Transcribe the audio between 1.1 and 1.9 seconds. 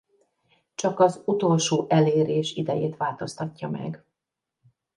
utolsó